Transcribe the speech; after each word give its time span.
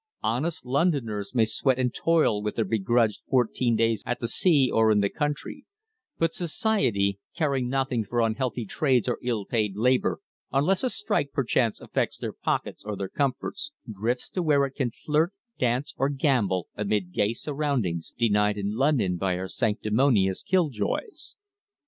Honest 0.23 0.65
Londoners 0.65 1.35
may 1.35 1.45
sweat 1.45 1.77
and 1.77 1.93
toil 1.93 2.41
with 2.41 2.55
their 2.55 2.65
begrudged 2.65 3.21
fourteen 3.29 3.75
days 3.75 4.01
at 4.03 4.19
the 4.19 4.27
sea 4.27 4.67
or 4.73 4.89
in 4.91 4.99
the 4.99 5.11
country, 5.11 5.63
but 6.17 6.33
Society, 6.33 7.19
caring 7.35 7.69
nothing 7.69 8.03
for 8.03 8.19
unhealthy 8.21 8.65
trades 8.65 9.07
or 9.07 9.19
ill 9.21 9.45
paid 9.45 9.75
labour, 9.75 10.17
unless 10.51 10.83
a 10.83 10.89
strike 10.89 11.31
perchance 11.33 11.79
affects 11.79 12.17
their 12.17 12.33
pockets 12.33 12.83
or 12.83 12.95
their 12.95 13.09
comforts, 13.09 13.73
drifts 13.87 14.27
to 14.29 14.41
where 14.41 14.65
it 14.65 14.73
can 14.73 14.89
flirt, 14.89 15.33
dance 15.59 15.93
or 15.99 16.09
gamble 16.09 16.67
amid 16.73 17.13
gay 17.13 17.31
surroundings 17.33 18.11
denied 18.17 18.57
in 18.57 18.75
London 18.75 19.17
by 19.17 19.37
our 19.37 19.47
sanctimonious 19.47 20.41
kill 20.41 20.69
joys. 20.69 21.35